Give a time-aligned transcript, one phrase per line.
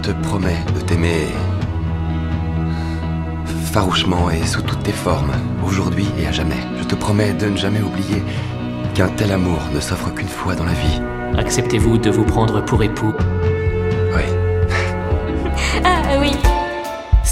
[0.00, 1.28] Te promets de t'aimer
[3.72, 5.32] farouchement et sous toutes tes formes,
[5.64, 6.60] aujourd'hui et à jamais.
[6.78, 8.22] Je te promets de ne jamais oublier
[8.94, 11.00] qu'un tel amour ne s'offre qu'une fois dans la vie.
[11.38, 13.14] Acceptez-vous de vous prendre pour époux
[14.16, 14.24] Oui.
[15.84, 16.32] Ah oui.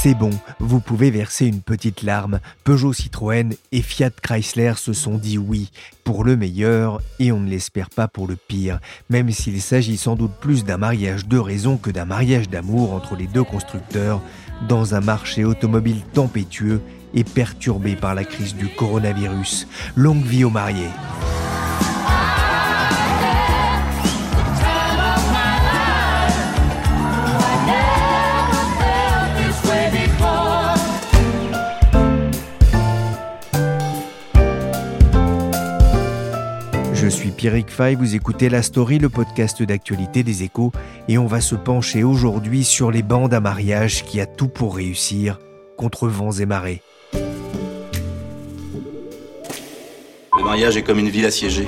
[0.01, 0.31] C'est bon,
[0.61, 2.39] vous pouvez verser une petite larme.
[2.63, 5.73] Peugeot Citroën et Fiat Chrysler se sont dit oui
[6.05, 8.79] pour le meilleur et on ne l'espère pas pour le pire,
[9.11, 13.17] même s'il s'agit sans doute plus d'un mariage de raison que d'un mariage d'amour entre
[13.17, 14.23] les deux constructeurs
[14.69, 16.81] dans un marché automobile tempétueux
[17.13, 19.67] et perturbé par la crise du coronavirus.
[19.97, 20.93] Longue vie aux mariés.
[37.19, 40.71] Suis Pierrick Fay, vous écoutez La Story, le podcast d'actualité des échos,
[41.09, 44.77] et on va se pencher aujourd'hui sur les bandes à mariage qui a tout pour
[44.77, 45.41] réussir
[45.77, 46.81] contre vents et marées.
[50.33, 51.67] Le mariage est comme une ville assiégée.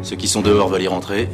[0.00, 1.28] Ceux qui sont dehors veulent y rentrer,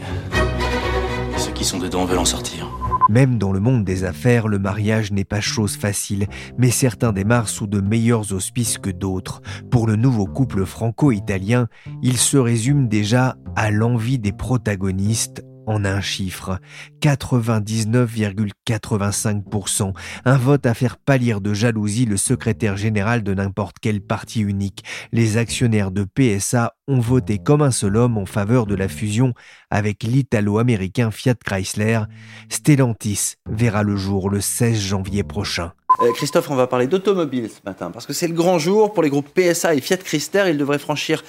[1.37, 2.69] ceux qui sont dedans veulent en sortir.
[3.09, 6.27] Même dans le monde des affaires, le mariage n'est pas chose facile,
[6.59, 9.43] mais certains démarrent sous de meilleurs auspices que d'autres.
[9.71, 11.69] Pour le nouveau couple franco-italien,
[12.03, 16.59] il se résume déjà à l'envie des protagonistes en un chiffre,
[17.01, 19.93] 99,85%,
[20.25, 24.85] un vote à faire pâlir de jalousie le secrétaire général de n'importe quel parti unique.
[25.13, 29.35] Les actionnaires de PSA ont voté comme un seul homme en faveur de la fusion
[29.71, 32.01] avec l'italo-américain Fiat Chrysler.
[32.49, 35.73] Stellantis verra le jour le 16 janvier prochain.
[36.01, 39.03] Euh, Christophe, on va parler d'automobile ce matin, parce que c'est le grand jour pour
[39.03, 40.45] les groupes PSA et Fiat Chrysler.
[40.49, 41.23] Ils devraient franchir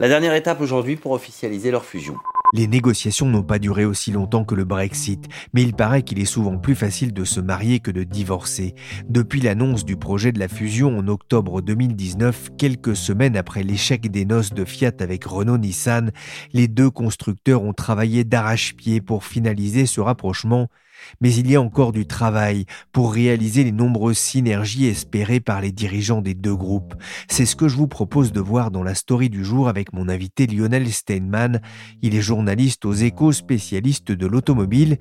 [0.00, 2.16] la dernière étape aujourd'hui pour officialiser leur fusion.
[2.54, 6.26] Les négociations n'ont pas duré aussi longtemps que le Brexit, mais il paraît qu'il est
[6.26, 8.74] souvent plus facile de se marier que de divorcer.
[9.08, 14.26] Depuis l'annonce du projet de la fusion en octobre 2019, quelques semaines après l'échec des
[14.26, 16.10] noces de Fiat avec Renault-Nissan,
[16.52, 20.68] les deux constructeurs ont travaillé d'arrache-pied pour finaliser ce rapprochement.
[21.20, 25.72] Mais il y a encore du travail pour réaliser les nombreuses synergies espérées par les
[25.72, 26.94] dirigeants des deux groupes.
[27.28, 30.08] C'est ce que je vous propose de voir dans la story du jour avec mon
[30.08, 31.60] invité Lionel Steinman.
[32.02, 34.98] Il est journaliste aux échos, spécialiste de l'automobile.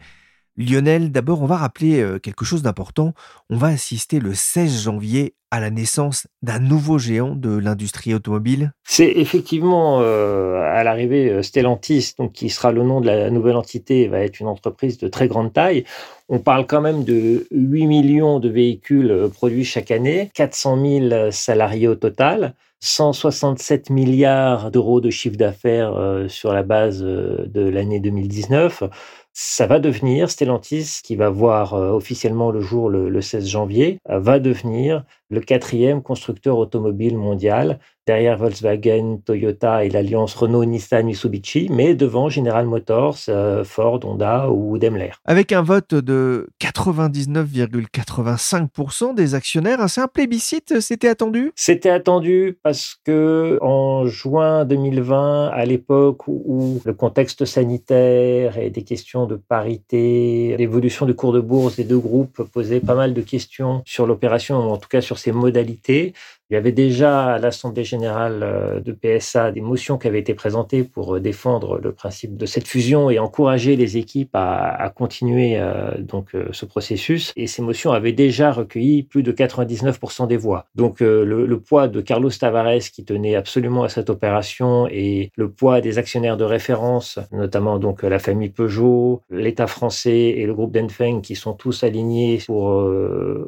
[0.57, 3.13] Lionel, d'abord, on va rappeler euh, quelque chose d'important.
[3.49, 8.73] On va assister le 16 janvier à la naissance d'un nouveau géant de l'industrie automobile.
[8.83, 14.07] C'est effectivement euh, à l'arrivée euh, Stellantis, qui sera le nom de la nouvelle entité,
[14.07, 15.85] va être une entreprise de très grande taille.
[16.27, 21.87] On parle quand même de 8 millions de véhicules produits chaque année, 400 000 salariés
[21.87, 22.55] au total.
[22.83, 28.85] 167 milliards d'euros de chiffre d'affaires sur la base de l'année 2019
[29.33, 35.05] ça va devenir, Stellantis, qui va voir officiellement le jour le, 16 janvier, va devenir
[35.29, 43.17] le quatrième constructeur automobile mondial derrière Volkswagen, Toyota et l'alliance Renault-Nissan-Mitsubishi, mais devant General Motors,
[43.29, 45.11] euh, Ford, Honda ou Daimler.
[45.25, 51.51] Avec un vote de 99,85% des actionnaires, c'est un plébiscite, c'était attendu?
[51.55, 58.83] C'était attendu parce que en juin 2020, à l'époque où le contexte sanitaire et des
[58.83, 63.21] questions de parité, l'évolution du cours de bourse des deux groupes posaient pas mal de
[63.21, 66.13] questions sur l'opération, en tout cas sur ses modalités,
[66.51, 70.33] il y avait déjà à l'Assemblée générale euh, de PSA des motions qui avaient été
[70.33, 75.57] présentées pour euh, défendre le principe de cette fusion et encourager les équipes à, continuer
[75.57, 77.31] euh, donc ce processus.
[77.37, 80.65] Et ces motions avaient déjà recueilli plus de 99% des voix.
[80.75, 85.79] Donc le, poids de Carlos Tavares qui tenait absolument à cette opération et le poids
[85.79, 91.21] des actionnaires de référence, notamment donc la famille Peugeot, l'État français et le groupe Denfeng
[91.21, 92.91] qui sont tous alignés pour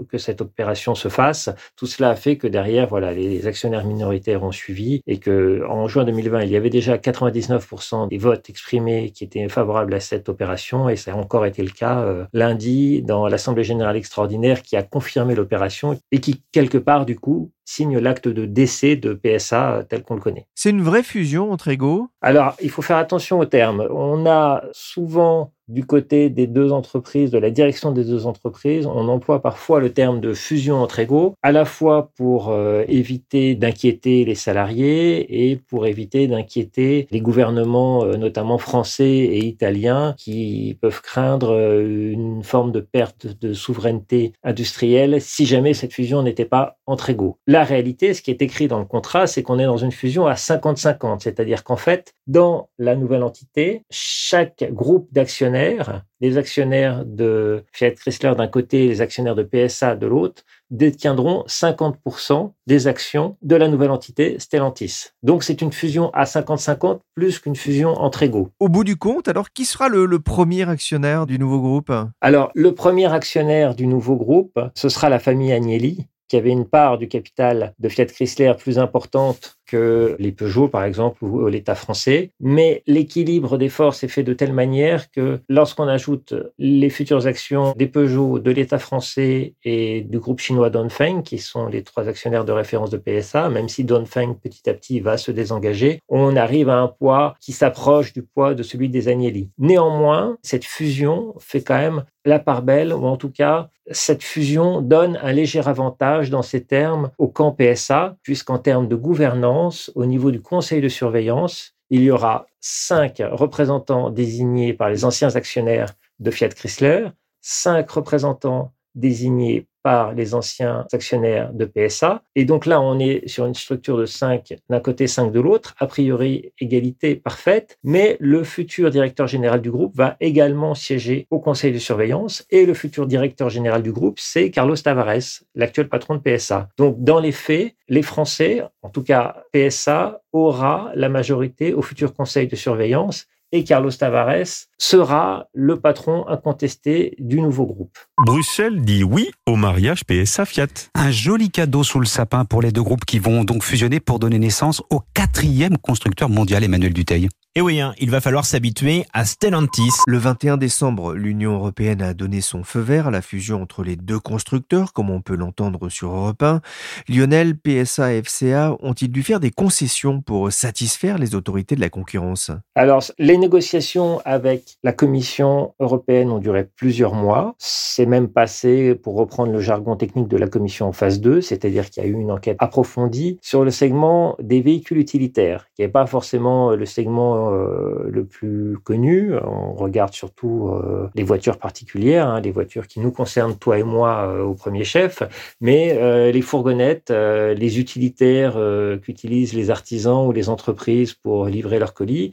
[0.10, 4.44] que cette opération se fasse, tout cela a fait que derrière voilà, les actionnaires minoritaires
[4.44, 9.10] ont suivi et que en juin 2020, il y avait déjà 99% des votes exprimés
[9.10, 13.01] qui étaient favorables à cette opération et ça a encore été le cas euh, lundi
[13.01, 17.98] dans l'Assemblée générale extraordinaire qui a confirmé l'opération et qui quelque part du coup signe
[17.98, 20.48] l'acte de décès de PSA tel qu'on le connaît.
[20.56, 22.10] C'est une vraie fusion entre égaux?
[22.21, 23.88] Alors, il faut faire attention aux termes.
[23.92, 29.07] On a souvent du côté des deux entreprises, de la direction des deux entreprises, on
[29.07, 34.25] emploie parfois le terme de fusion entre égaux, à la fois pour euh, éviter d'inquiéter
[34.25, 41.01] les salariés et pour éviter d'inquiéter les gouvernements, euh, notamment français et italiens, qui peuvent
[41.01, 46.77] craindre euh, une forme de perte de souveraineté industrielle si jamais cette fusion n'était pas
[46.86, 47.38] entre égaux.
[47.54, 50.26] La réalité, ce qui est écrit dans le contrat, c'est qu'on est dans une fusion
[50.26, 57.64] à 50-50, c'est-à-dire qu'en fait, dans la nouvelle entité, chaque groupe d'actionnaires, les actionnaires de
[57.72, 60.42] Fiat Chrysler d'un côté et les actionnaires de PSA de l'autre,
[60.72, 65.10] détiendront 50% des actions de la nouvelle entité Stellantis.
[65.22, 68.50] Donc c'est une fusion à 50-50 plus qu'une fusion entre égaux.
[68.60, 71.92] Au bout du compte, alors qui sera le, le premier actionnaire du nouveau groupe?
[72.20, 76.68] Alors le premier actionnaire du nouveau groupe, ce sera la famille Agnelli, qui avait une
[76.68, 81.75] part du capital de Fiat Chrysler plus importante que les Peugeot, par exemple, ou l'État
[81.75, 82.31] français.
[82.39, 87.74] Mais l'équilibre des forces est fait de telle manière que lorsqu'on ajoute les futures actions
[87.77, 92.45] des Peugeot, de l'État français et du groupe chinois Dongfeng, qui sont les trois actionnaires
[92.45, 96.69] de référence de PSA, même si Dongfeng petit à petit va se désengager, on arrive
[96.69, 99.50] à un poids qui s'approche du poids de celui des Agnelli.
[99.57, 104.81] Néanmoins, cette fusion fait quand même la part belle, ou en tout cas, cette fusion
[104.81, 109.54] donne un léger avantage dans ces termes au camp PSA, puisqu'en termes de gouvernance,
[109.95, 115.36] au niveau du conseil de surveillance, il y aura cinq représentants désignés par les anciens
[115.36, 117.10] actionnaires de Fiat Chrysler,
[117.42, 122.21] cinq représentants désignés par les anciens actionnaires de PSA.
[122.35, 125.75] Et donc là, on est sur une structure de 5 d'un côté, 5 de l'autre,
[125.80, 131.39] a priori égalité parfaite, mais le futur directeur général du groupe va également siéger au
[131.39, 136.15] conseil de surveillance et le futur directeur général du groupe, c'est Carlos Tavares, l'actuel patron
[136.15, 136.69] de PSA.
[136.77, 142.13] Donc dans les faits, les Français, en tout cas PSA, aura la majorité au futur
[142.13, 147.98] conseil de surveillance et Carlos Tavares sera le patron incontesté du nouveau groupe.
[148.26, 150.68] Bruxelles dit oui au mariage PSA Fiat.
[150.96, 154.20] Un joli cadeau sous le sapin pour les deux groupes qui vont donc fusionner pour
[154.20, 157.30] donner naissance au quatrième constructeur mondial Emmanuel Duteil.
[157.56, 159.92] Et oui, hein, il va falloir s'habituer à Stellantis.
[160.08, 163.96] Le 21 décembre, l'Union européenne a donné son feu vert à la fusion entre les
[163.96, 166.62] deux constructeurs, comme on peut l'entendre sur Europe 1.
[167.10, 171.92] Lionel, PSA et FCA ont-ils dû faire des concessions pour satisfaire les autorités de la
[171.92, 172.50] concurrence?
[172.74, 177.54] Alors, les négociations avec la Commission européenne ont duré plusieurs mois.
[177.60, 181.92] C'est même passé, pour reprendre le jargon technique de la Commission en phase 2, c'est-à-dire
[181.92, 185.88] qu'il y a eu une enquête approfondie sur le segment des véhicules utilitaires, qui n'est
[185.88, 189.34] pas forcément le segment euh, le plus connu.
[189.44, 193.84] On regarde surtout euh, les voitures particulières, hein, les voitures qui nous concernent, toi et
[193.84, 195.24] moi, euh, au premier chef,
[195.62, 198.57] mais les fourgonnettes, les utilitaires
[199.01, 202.31] qu'utilisent les artisans ou les entreprises pour livrer leurs colis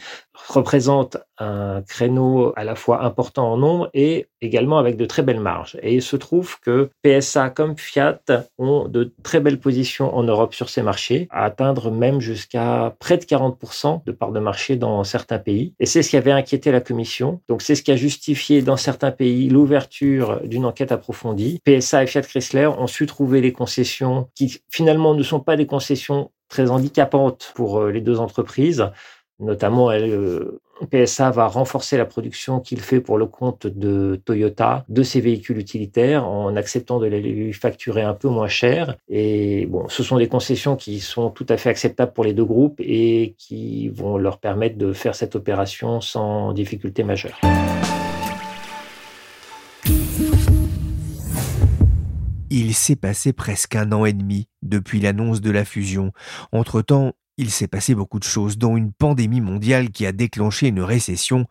[0.49, 5.41] représentent un créneau à la fois important en nombre et également avec de très belles
[5.41, 5.79] marges.
[5.83, 8.21] Et il se trouve que PSA comme Fiat
[8.59, 13.17] ont de très belles positions en Europe sur ces marchés, à atteindre même jusqu'à près
[13.17, 15.75] de 40% de part de marché dans certains pays.
[15.81, 17.41] Et c'est ce qui avait inquiété la Commission.
[17.49, 21.61] Donc c'est ce qui a justifié dans certains pays l'ouverture d'une enquête approfondie.
[21.65, 25.67] PSA et Fiat Chrysler ont su trouver les concessions qui finalement ne sont pas des
[25.67, 28.91] concessions très handicapantes pour euh, les deux entreprises.
[29.39, 34.85] Notamment, elle, euh, PSA va renforcer la production qu'il fait pour le compte de Toyota
[34.89, 38.97] de ses véhicules utilitaires en acceptant de les lui facturer un peu moins cher.
[39.09, 42.45] Et bon, ce sont des concessions qui sont tout à fait acceptables pour les deux
[42.45, 47.39] groupes et qui vont leur permettre de faire cette opération sans difficulté majeure.
[52.53, 56.13] Il s'est passé presque un an et demi depuis l'annonce de la fusion.
[56.51, 60.81] Entre-temps, il s'est passé beaucoup de choses, dont une pandémie mondiale qui a déclenché une
[60.81, 61.47] récession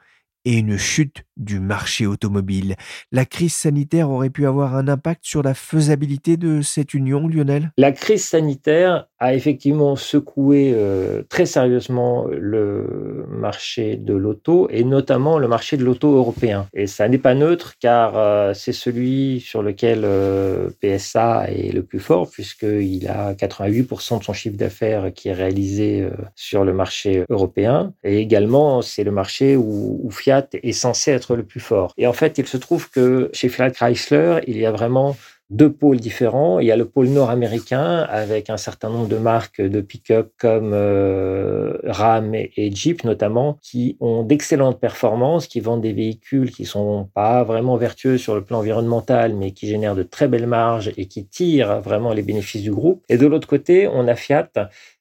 [0.49, 2.75] et une chute du marché automobile.
[3.11, 7.71] La crise sanitaire aurait pu avoir un impact sur la faisabilité de cette union, Lionel?
[7.77, 15.37] La crise sanitaire a effectivement secoué euh, très sérieusement le marché de l'auto et notamment
[15.37, 16.67] le marché de l'auto européen.
[16.73, 21.83] Et ça n'est pas neutre car euh, c'est celui sur lequel euh, PSA est le
[21.83, 27.23] plus fort puisqu'il a 88% de son chiffre d'affaires qui est réalisé sur le marché
[27.29, 27.93] européen.
[28.03, 31.93] Et également, c'est le marché où, où Fiat est censé être le plus fort.
[31.97, 35.15] Et en fait, il se trouve que chez Fiat Chrysler, il y a vraiment
[35.49, 36.59] deux pôles différents.
[36.59, 40.71] Il y a le pôle nord-américain avec un certain nombre de marques de pick-up comme
[40.73, 47.09] euh, Ram et, Jeep notamment, qui ont d'excellentes performances, qui vendent des véhicules qui sont
[47.13, 51.07] pas vraiment vertueux sur le plan environnemental, mais qui génèrent de très belles marges et
[51.07, 53.03] qui tirent vraiment les bénéfices du groupe.
[53.09, 54.49] Et de l'autre côté, on a Fiat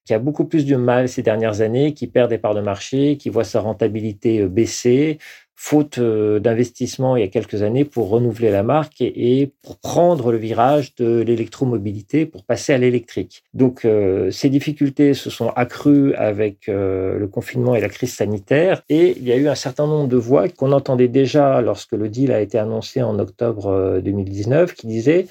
[0.08, 3.18] qui a beaucoup plus de mal ces dernières années, qui perd des parts de marché,
[3.18, 5.18] qui voit sa rentabilité euh, baisser,
[5.54, 10.32] faute euh, d'investissement il y a quelques années pour renouveler la marque et, pour prendre
[10.32, 13.42] le virage de l'électromobilité pour passer à l'électrique.
[13.52, 19.14] Donc euh, ces difficultés se sont accrues avec le confinement et la crise sanitaire et
[19.18, 22.32] il y a eu un certain nombre de voix qu'on entendait déjà lorsque le deal
[22.32, 25.26] a été annoncé en octobre 2019 qui disaient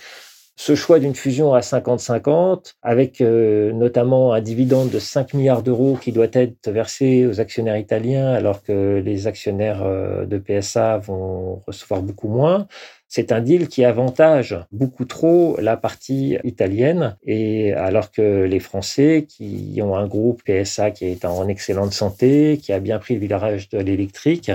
[0.59, 5.99] ce choix d'une fusion à 50-50, avec euh, notamment un dividende de 5 milliards d'euros
[6.01, 11.61] qui doit être versé aux actionnaires italiens, alors que les actionnaires euh, de PSA vont
[11.67, 12.67] recevoir beaucoup moins.
[13.07, 19.27] C'est un deal qui avantage beaucoup trop la partie italienne, et alors que les Français,
[19.29, 23.19] qui ont un groupe PSA qui est en excellente santé, qui a bien pris le
[23.19, 24.51] virage de l'électrique,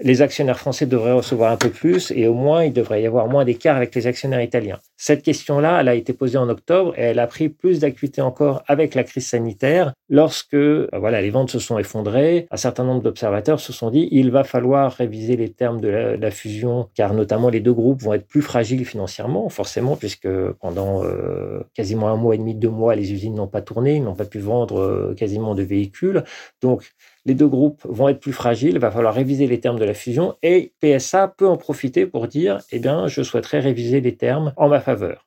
[0.00, 3.28] les actionnaires français devraient recevoir un peu plus et au moins il devrait y avoir
[3.28, 4.78] moins d'écart avec les actionnaires italiens.
[5.00, 8.64] Cette question-là, elle a été posée en octobre et elle a pris plus d'acuité encore
[8.66, 12.48] avec la crise sanitaire lorsque euh, voilà, les ventes se sont effondrées.
[12.50, 16.30] Un certain nombre d'observateurs se sont dit il va falloir réviser les termes de la,
[16.32, 20.28] fusion car notamment les deux groupes vont être plus fragiles financièrement, forcément, puisque
[20.60, 24.02] pendant euh, quasiment un mois et demi, deux mois, les usines n'ont pas tourné, ils
[24.02, 26.24] n'ont pas pu vendre euh, quasiment de véhicules.
[26.60, 26.90] Donc
[27.24, 29.94] les deux groupes vont être plus fragiles, il va falloir réviser les termes de la
[29.94, 34.52] fusion et PSA peut en profiter pour dire eh bien, je souhaiterais réviser les termes
[34.56, 34.80] en ma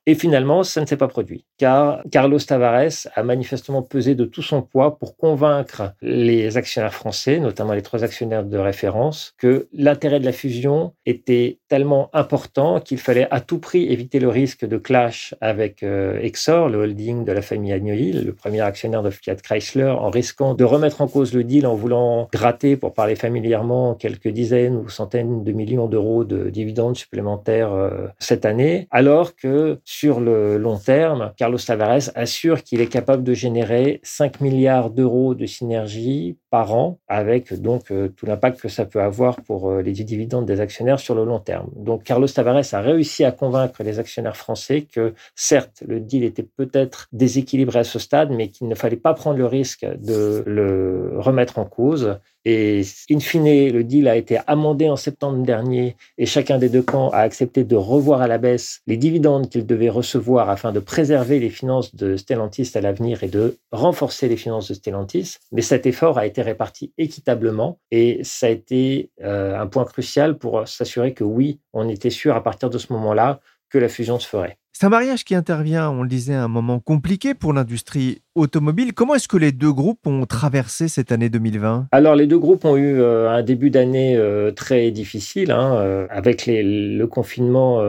[0.06, 4.42] Et finalement, ça ne s'est pas produit car Carlos Tavares a manifestement pesé de tout
[4.42, 10.18] son poids pour convaincre les actionnaires français, notamment les trois actionnaires de référence, que l'intérêt
[10.18, 14.76] de la fusion était tellement important qu'il fallait à tout prix éviter le risque de
[14.76, 19.36] clash avec euh, Exor, le holding de la famille Agnelli, le premier actionnaire de Fiat
[19.36, 23.94] Chrysler, en risquant de remettre en cause le deal en voulant gratter, pour parler familièrement,
[23.94, 29.51] quelques dizaines ou centaines de millions d'euros de dividendes supplémentaires euh, cette année, alors que
[29.84, 35.34] sur le long terme, Carlos Tavares assure qu'il est capable de générer 5 milliards d'euros
[35.34, 39.80] de synergie par an, avec donc euh, tout l'impact que ça peut avoir pour euh,
[39.80, 41.70] les dividendes des actionnaires sur le long terme.
[41.74, 46.42] Donc Carlos Tavares a réussi à convaincre les actionnaires français que certes, le deal était
[46.42, 51.14] peut-être déséquilibré à ce stade, mais qu'il ne fallait pas prendre le risque de le
[51.16, 56.26] remettre en cause et in fine, le deal a été amendé en septembre dernier et
[56.26, 59.88] chacun des deux camps a accepté de revoir à la baisse les dividendes qu'ils devaient
[59.88, 64.68] recevoir afin de préserver les finances de Stellantis à l'avenir et de renforcer les finances
[64.68, 65.36] de Stellantis.
[65.52, 70.38] Mais cet effort a été réparti équitablement et ça a été euh, un point crucial
[70.38, 74.18] pour s'assurer que oui, on était sûr à partir de ce moment-là que la fusion
[74.18, 74.58] se ferait.
[74.72, 78.94] C'est un mariage qui intervient, on le disait, à un moment compliqué pour l'industrie automobile.
[78.94, 82.64] Comment est-ce que les deux groupes ont traversé cette année 2020 Alors, les deux groupes
[82.64, 85.50] ont eu euh, un début d'année euh, très difficile.
[85.50, 87.82] Hein, euh, avec le confinement,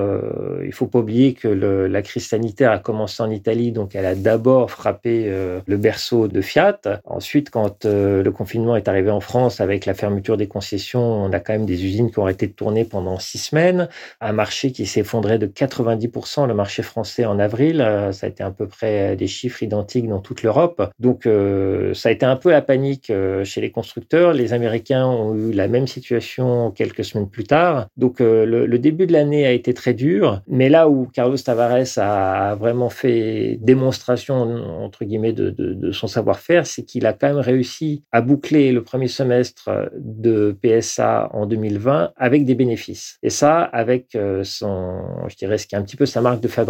[0.64, 4.16] il faut pas oublier que la crise sanitaire a commencé en Italie, donc elle a
[4.16, 5.32] d'abord frappé
[5.66, 6.80] le berceau de Fiat.
[7.06, 11.40] Ensuite, quand le confinement est arrivé en France, avec la fermeture des concessions, on a
[11.40, 13.88] quand même des usines qui ont été tournées pendant six semaines.
[14.20, 17.78] Un marché qui s'est effondré de 90%, le marché français en avril.
[18.12, 20.92] Ça a été à peu près des chiffres identiques dans tout l'Europe.
[21.00, 24.34] Donc euh, ça a été un peu la panique euh, chez les constructeurs.
[24.34, 27.88] Les Américains ont eu la même situation quelques semaines plus tard.
[27.98, 31.98] Donc euh, le, début de l'année a été très dur, mais là où Carlos Tavares
[31.98, 34.36] a vraiment fait démonstration
[34.84, 38.84] entre guillemets de, de son savoir-faire, c'est qu'il a quand même réussi à boucler le
[38.84, 43.18] premier semestre de PSA en 2020 avec des bénéfices.
[43.24, 46.48] Et ça, avec son, je dirais, ce qui est un petit peu sa marque de
[46.48, 46.63] fabrique,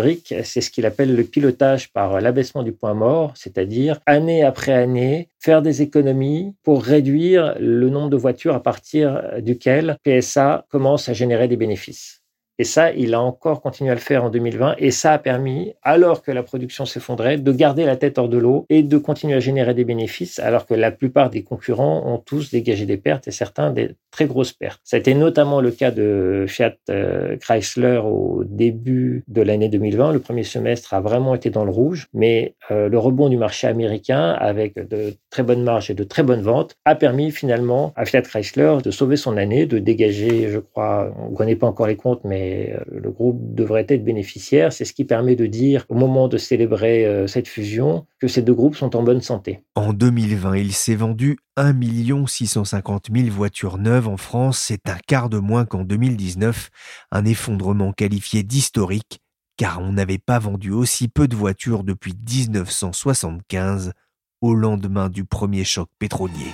[0.43, 3.31] c'est ce qu'il appelle le pilotage par l'abaissement du point mort.
[3.35, 8.63] C'est c'est-à-dire année après année faire des économies pour réduire le nombre de voitures à
[8.63, 12.23] partir duquel PSA commence à générer des bénéfices.
[12.59, 14.75] Et ça, il a encore continué à le faire en 2020.
[14.77, 18.37] Et ça a permis, alors que la production s'effondrait, de garder la tête hors de
[18.37, 22.19] l'eau et de continuer à générer des bénéfices, alors que la plupart des concurrents ont
[22.19, 24.81] tous dégagé des pertes et certains des très grosses pertes.
[24.93, 30.13] Été notamment le cas de Fiat euh, Chrysler au début de l'année 2020.
[30.13, 33.65] Le premier semestre a vraiment été dans le rouge, mais euh, le rebond du marché
[33.65, 38.05] américain, avec de très bonnes marges et de très bonnes ventes, a permis finalement à
[38.05, 41.87] Fiat Chrysler de sauver son année, de dégager, je crois, on ne connaît pas encore
[41.87, 44.71] les comptes, mais euh, le groupe devrait être bénéficiaire.
[44.71, 48.53] C'est ce qui permet de dire, au moment de célébrer cette fusion, que ces deux
[48.53, 49.63] groupes sont en bonne santé.
[49.75, 54.59] En 2020, il s'est vendu 1 650 000 voitures neuves en France.
[54.59, 56.69] C'est un quart de moins qu'en 2019,
[57.11, 59.19] un effondrement qualifié d'historique
[59.57, 63.93] car on n'avait pas vendu aussi peu de voitures depuis 1975,
[64.41, 66.51] au lendemain du premier choc pétrolier.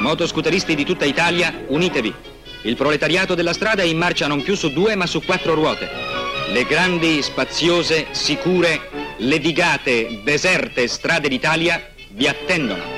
[0.00, 2.12] Motoscooteristi di tutta Italia, unitevi.
[2.64, 5.88] Il proletariato della strada è in marcia non più su due ma su quattro ruote.
[6.52, 11.80] Le grandi, spaziose, sicure, ledigate, deserte strade d'Italia
[12.10, 12.93] vi attendono.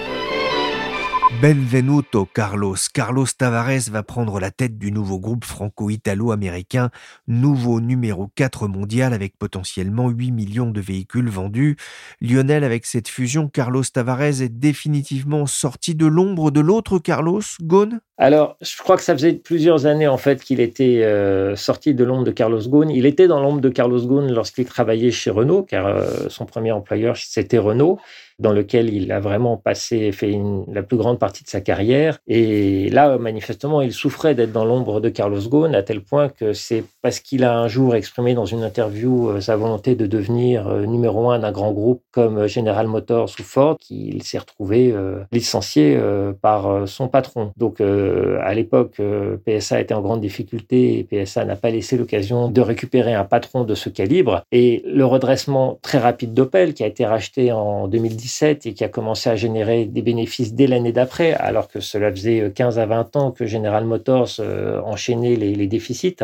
[1.43, 2.77] Benvenuto Carlos.
[2.95, 6.91] Carlos Tavares va prendre la tête du nouveau groupe franco-italo-américain,
[7.29, 11.77] nouveau numéro 4 mondial avec potentiellement 8 millions de véhicules vendus.
[12.23, 18.01] Lionel, avec cette fusion, Carlos Tavares est définitivement sorti de l'ombre de l'autre Carlos Ghosn?
[18.17, 22.03] Alors, je crois que ça faisait plusieurs années en fait qu'il était euh, sorti de
[22.03, 22.89] l'ombre de Carlos Ghosn.
[22.89, 26.73] Il était dans l'ombre de Carlos Ghosn lorsqu'il travaillait chez Renault, car euh, son premier
[26.73, 27.99] employeur c'était Renault
[28.39, 30.39] dans lequel il a vraiment passé, fait
[30.73, 32.19] la plus grande partie de sa carrière.
[32.27, 36.53] Et là, manifestement, il souffrait d'être dans l'ombre de Carlos Ghosn à tel point que
[36.53, 40.69] c'est parce qu'il a un jour exprimé dans une interview euh, sa volonté de devenir
[40.69, 44.95] euh, numéro un d'un grand groupe comme euh, General Motors ou Ford qu'il s'est retrouvé
[45.33, 45.99] licencié
[46.41, 47.53] par son patron.
[47.57, 49.01] Donc, à l'époque,
[49.45, 53.65] PSA était en grande difficulté et PSA n'a pas laissé l'occasion de récupérer un patron
[53.65, 54.43] de ce calibre.
[54.53, 58.89] Et le redressement très rapide d'Opel, qui a été racheté en 2010, et qui a
[58.89, 63.17] commencé à générer des bénéfices dès l'année d'après, alors que cela faisait 15 à 20
[63.17, 66.17] ans que General Motors euh, enchaînait les, déficits,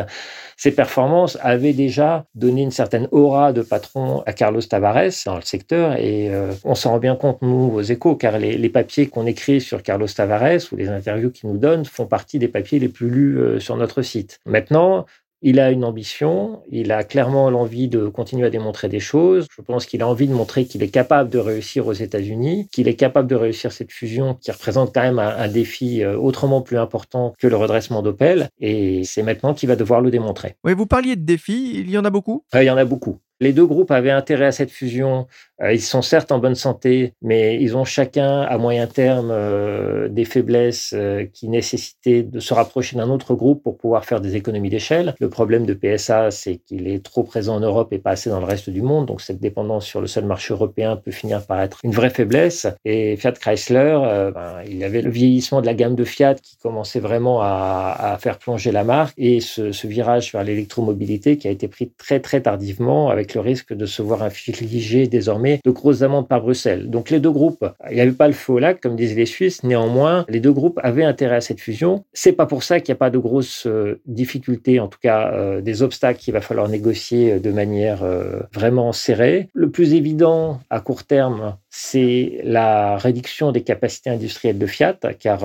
[0.57, 5.41] ces performances avaient déjà donné une certaine aura de patron à Carlos Tavares dans le
[5.41, 9.25] secteur et euh, on s'en rend bien compte nous aux échos car les, papiers qu'on
[9.25, 12.89] écrit sur Carlos Tavares ou les interviews qu'il nous donne font partie des papiers les
[12.89, 14.39] plus lus euh, sur notre site.
[14.45, 15.05] Maintenant,
[15.43, 19.45] il a une ambition, il a clairement l'envie de continuer à démontrer des choses.
[19.55, 22.87] Je pense qu'il a envie de montrer qu'il est capable de réussir aux États-Unis, qu'il
[22.87, 26.77] est capable de réussir cette fusion qui représente quand même un, défi euh, autrement plus
[26.77, 28.47] important que le redressement d'Opel.
[28.61, 30.55] Et c'est maintenant qu'il va devoir le démontrer.
[30.63, 32.45] Oui, vous parliez de défis, il y en a beaucoup?
[32.55, 33.19] Euh, Il y en a beaucoup.
[33.41, 35.27] Les deux groupes avaient intérêt à cette fusion.
[35.63, 40.09] Euh, ils sont certes en bonne santé, mais ils ont chacun à moyen terme euh,
[40.09, 44.35] des faiblesses euh, qui nécessitaient de se rapprocher d'un autre groupe pour pouvoir faire des
[44.35, 45.15] économies d'échelle.
[45.19, 48.39] Le problème de PSA, c'est qu'il est trop présent en Europe et pas assez dans
[48.39, 49.05] le reste du monde.
[49.05, 52.67] Donc cette dépendance sur le seul marché européen peut finir par être une vraie faiblesse.
[52.83, 56.57] Et Fiat Chrysler, ben, il y avait le vieillissement de la gamme de Fiat qui
[56.57, 61.47] commençait vraiment à, à faire plonger la marque et ce, ce virage vers l'électromobilité qui
[61.47, 65.71] a été pris très très tardivement avec le risque de se voir infliger désormais de
[65.71, 66.89] grosses amendes par Bruxelles.
[66.89, 69.25] Donc les deux groupes, il n'y avait pas le feu au lac, comme disaient les
[69.25, 72.03] Suisses, néanmoins, les deux groupes avaient intérêt à cette fusion.
[72.13, 75.31] C'est pas pour ça qu'il n'y a pas de grosses euh, difficultés, en tout cas
[75.33, 79.49] euh, des obstacles qu'il va falloir négocier de manière euh, vraiment serrée.
[79.53, 85.43] Le plus évident à court terme, c'est la réduction des capacités industrielles de Fiat, car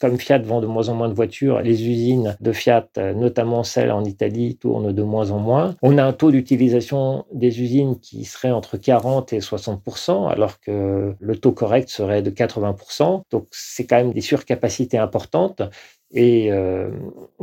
[0.00, 3.92] comme Fiat vend de moins en moins de voitures, les usines de Fiat, notamment celles
[3.92, 5.76] en Italie, tournent de moins en moins.
[5.82, 9.82] On a un taux d'utilisation des usines qui serait entre 40 et 60
[10.28, 12.76] alors que le taux correct serait de 80
[13.30, 15.62] Donc c'est quand même des surcapacités importantes.
[16.12, 16.90] Et euh,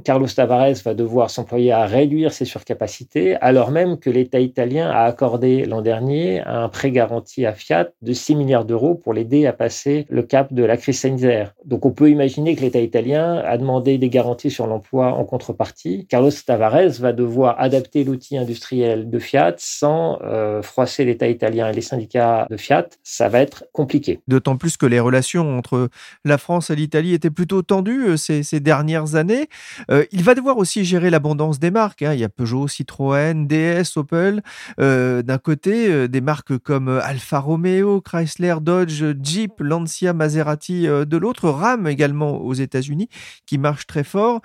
[0.03, 5.03] Carlos Tavares va devoir s'employer à réduire ses surcapacités, alors même que l'État italien a
[5.03, 9.53] accordé l'an dernier un prêt garanti à Fiat de 6 milliards d'euros pour l'aider à
[9.53, 11.53] passer le cap de la crise sanitaire.
[11.65, 16.05] Donc on peut imaginer que l'État italien a demandé des garanties sur l'emploi en contrepartie.
[16.07, 21.73] Carlos Tavares va devoir adapter l'outil industriel de Fiat sans euh, froisser l'État italien et
[21.73, 22.87] les syndicats de Fiat.
[23.03, 24.19] Ça va être compliqué.
[24.27, 25.89] D'autant plus que les relations entre
[26.25, 29.47] la France et l'Italie étaient plutôt tendues euh, ces dernières années.
[29.91, 32.01] Euh, il va devoir aussi gérer l'abondance des marques.
[32.01, 32.13] Hein.
[32.13, 34.41] Il y a Peugeot, Citroën, DS, Opel.
[34.79, 41.17] Euh, d'un côté, euh, des marques comme Alfa Romeo, Chrysler, Dodge, Jeep, Lancia, Maserati de
[41.17, 43.09] l'autre, Ram également aux États-Unis,
[43.45, 44.41] qui marche très fort.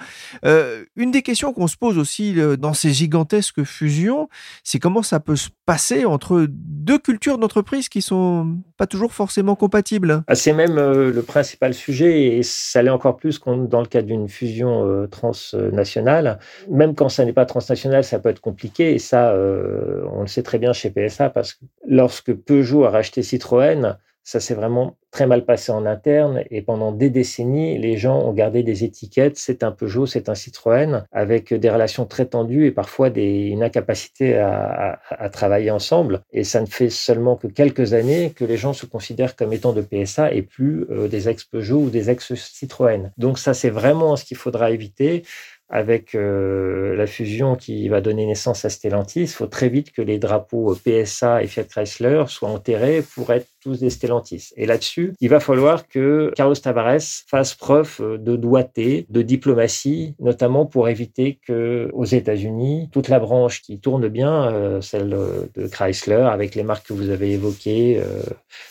[0.97, 4.29] une des questions qu'on se pose aussi dans ces gigantesques fusions,
[4.65, 9.55] c'est comment ça peut se passer entre deux cultures d'entreprise qui sont pas toujours forcément
[9.55, 10.25] compatibles?
[10.27, 14.29] Ah, c'est même le principal sujet et ça l'est encore plus dans le cas d'une
[14.29, 16.39] fusion euh, transnationale.
[16.69, 18.95] Même quand ça n'est pas transnational, ça peut être compliqué.
[18.95, 22.91] Et ça, euh, on le sait très bien chez PSA parce que lorsque Peugeot a
[22.91, 27.97] racheté Citroën, ça s'est vraiment très mal passé en interne et pendant des décennies, les
[27.97, 32.27] gens ont gardé des étiquettes, c'est un Peugeot, c'est un Citroën, avec des relations très
[32.27, 34.99] tendues et parfois des, une incapacité à,
[35.33, 36.23] travailler ensemble.
[36.33, 39.73] Et ça ne fait seulement que quelques années que les gens se considèrent comme étant
[39.73, 43.13] de PSA et plus euh, des ex-Peugeot ou des ex-Citroën.
[43.19, 45.25] Donc ça, c'est vraiment ce qu'il faudra éviter
[45.73, 50.03] avec euh, la fusion qui va donner naissance à Stellantis, il faut très vite que
[50.03, 54.51] les drapeaux PSA et Fiat Chrysler soient enterrés pour être tous des Stellantis.
[54.57, 60.67] Et là-dessus, il va falloir que Carlos Tavares fasse preuve de doigté, de diplomatie, notamment
[60.67, 65.11] pour éviter que aux États-Unis, toute la branche qui tourne bien, euh, celle
[65.55, 68.23] de Chrysler, avec les marques que vous avez évoquées, euh,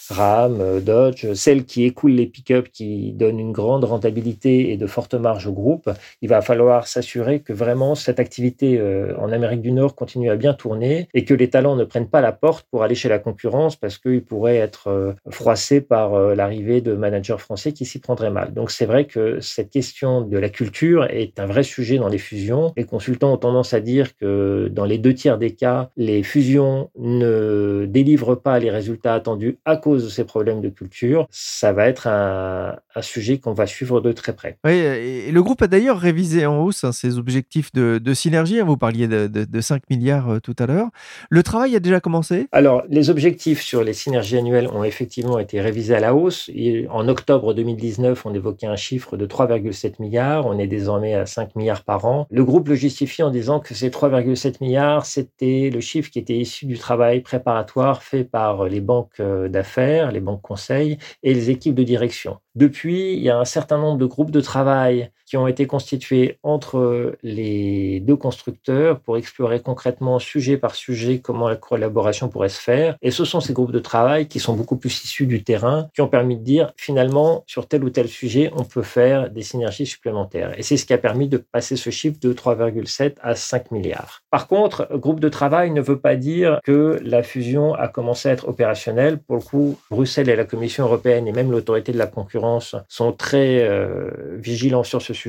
[0.10, 4.88] Ram, euh, Dodge, celle qui écoule les pick-up, qui donne une grande rentabilité et de
[4.88, 5.89] fortes marges au groupe,
[6.21, 8.82] il va falloir s'assurer que vraiment cette activité
[9.17, 12.21] en Amérique du Nord continue à bien tourner et que les talents ne prennent pas
[12.21, 14.81] la porte pour aller chez la concurrence parce qu'ils pourraient être
[15.30, 18.54] froissés par l'arrivée de managers français qui s'y prendraient mal.
[18.54, 22.17] Donc c'est vrai que cette question de la culture est un vrai sujet dans les
[22.17, 22.74] fusions.
[22.78, 26.89] Les consultants ont tendance à dire que dans les deux tiers des cas, les fusions
[26.98, 31.28] ne délivrent pas les résultats attendus à cause de ces problèmes de culture.
[31.30, 34.58] Ça va être un, sujet qu'on va suivre de très près.
[34.63, 38.60] Oui, et le groupe a d'ailleurs révisé en hausse hein, ses objectifs de, synergie.
[38.62, 40.89] Vous parliez de, de, 5 milliards euh, tout à l'heure.
[41.30, 42.48] Le travail a déjà commencé?
[42.52, 46.49] Alors, les objectifs sur les synergies annuelles ont effectivement été révisés à la hausse.
[46.89, 50.45] en octobre 2019, on évoquait un chiffre de 3,7 milliards.
[50.45, 52.25] On est désormais à 5 milliards par an.
[52.29, 56.38] Le groupe le justifie en disant que ces 3,7 milliards, c'était le chiffre qui était
[56.38, 61.49] issu du travail préparatoire fait par les banques euh, d'affaires, les banques conseils et les
[61.49, 62.38] équipes de direction.
[62.55, 66.39] Depuis, il y a un certain nombre de groupes de travail qui ont été constitués
[66.44, 72.60] entre les deux constructeurs pour explorer concrètement, sujet par sujet, comment la collaboration pourrait se
[72.60, 72.98] faire.
[73.02, 76.02] Et ce sont ces groupes de travail qui sont beaucoup plus issus du terrain, qui
[76.02, 79.86] ont permis de dire, finalement, sur tel ou tel sujet, on peut faire des synergies
[79.86, 80.54] supplémentaires.
[80.60, 84.24] Et c'est ce qui a permis de passer ce chiffre de 3,7 à 5 milliards.
[84.32, 88.34] Par contre, groupe de travail ne veut pas dire que la fusion a commencé à
[88.34, 89.17] être opérationnelle.
[89.17, 93.13] Pour le coup, Bruxelles et la Commission européenne et même l'autorité de la concurrence sont
[93.13, 95.20] très euh, vigilants sur ce sujet.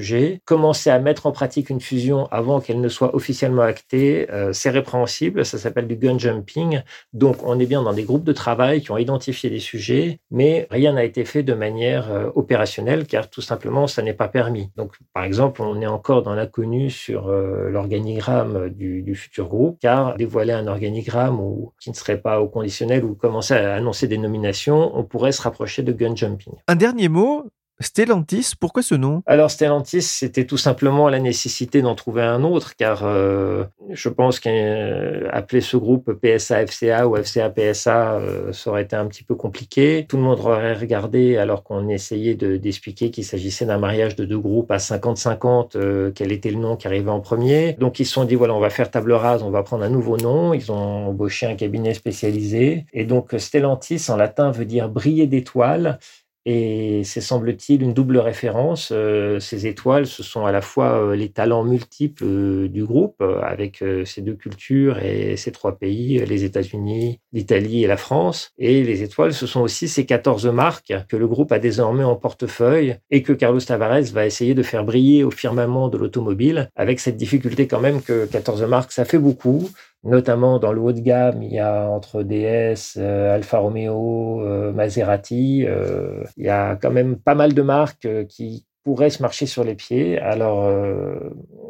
[0.45, 4.71] Commencer à mettre en pratique une fusion avant qu'elle ne soit officiellement actée, euh, c'est
[4.71, 5.45] répréhensible.
[5.45, 6.83] Ça s'appelle du gun jumping.
[7.13, 10.67] Donc, on est bien dans des groupes de travail qui ont identifié des sujets, mais
[10.71, 14.71] rien n'a été fait de manière euh, opérationnelle car tout simplement, ça n'est pas permis.
[14.77, 19.79] Donc, par exemple, on est encore dans l'inconnu sur euh, l'organigramme du, du, futur groupe
[19.81, 24.09] car dévoiler un organigramme ou, qui ne serait pas au conditionnel ou commencer à annoncer
[24.09, 26.55] des nominations, on pourrait se rapprocher de gun jumping.
[26.69, 27.45] Un dernier mot,
[27.83, 29.23] Stellantis, pourquoi ce nom?
[29.27, 34.41] Alors Stellantis, c'était tout simplement la nécessité d'en trouver un autre, car euh, je pense
[34.41, 39.35] qu'appeler ce groupe PSA FCA ou FCA PSA, euh, ça aurait été un petit peu
[39.35, 40.07] compliqué.
[40.09, 44.39] Tout le monde aurait regardé alors qu'on essayait d'expliquer qu'il s'agissait d'un mariage de deux
[44.39, 47.75] groupes à 50-50, euh, quel était le nom qui arrivait en premier.
[47.75, 49.91] Donc ils se sont dit, voilà, on va faire table rase, on va prendre un
[49.91, 50.55] nouveau nom.
[50.55, 52.87] Ils ont embauché un cabinet spécialisé.
[52.93, 55.99] Et donc Stellantis, en latin, veut dire briller d'étoiles.
[56.45, 58.91] Et c'est, semble-t-il, une double référence.
[58.93, 63.23] Euh, ces étoiles, ce sont à la fois euh, les talents multiples euh, du groupe,
[63.43, 68.51] avec ces deux cultures et ces trois pays, les États-Unis, l'Italie et la France.
[68.59, 72.17] Et les étoiles, ce sont aussi ces 14 marques que le groupe a désormais en
[72.17, 77.01] portefeuille et que Carlos Tavares va essayer de faire briller au firmament de l'automobile, avec
[77.01, 79.71] cette difficulté quand même que 14 marques, ça fait beaucoup
[80.05, 84.73] notamment dans le haut de gamme, il y a entre DS, euh, Alfa Romeo, euh,
[84.73, 89.47] Maserati, euh, il y a quand même pas mal de marques qui pourraient se marcher
[89.47, 90.19] sur les pieds.
[90.19, 90.69] Alors,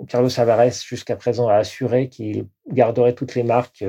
[0.09, 3.85] Carlos Alvarez, jusqu'à présent, a assuré qu'il garderait toutes les marques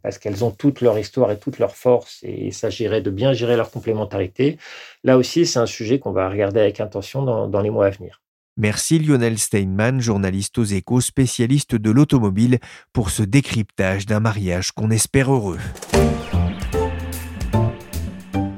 [0.00, 3.32] parce qu'elles ont toute leur histoire et toute leur force et il s'agirait de bien
[3.32, 4.58] gérer leur complémentarité.
[5.02, 8.20] Là aussi, c'est un sujet qu'on va regarder avec intention dans les mois à venir.
[8.58, 12.58] Merci Lionel Steinman, journaliste aux échos, spécialiste de l'automobile,
[12.94, 15.58] pour ce décryptage d'un mariage qu'on espère heureux.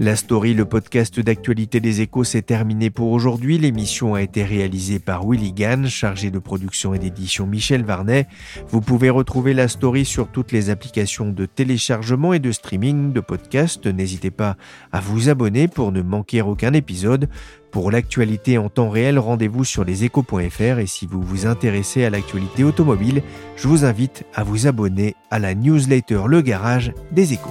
[0.01, 3.59] La story, le podcast d'actualité des échos, s'est terminé pour aujourd'hui.
[3.59, 8.29] L'émission a été réalisée par Willy Gann, chargé de production et d'édition Michel Varnet.
[8.69, 13.19] Vous pouvez retrouver la story sur toutes les applications de téléchargement et de streaming de
[13.19, 13.89] podcasts.
[13.89, 14.57] N'hésitez pas
[14.93, 17.29] à vous abonner pour ne manquer aucun épisode.
[17.73, 22.63] Pour l'actualité en temps réel, rendez-vous sur leséchos.fr et si vous vous intéressez à l'actualité
[22.63, 23.21] automobile,
[23.57, 27.51] je vous invite à vous abonner à la newsletter Le Garage des échos.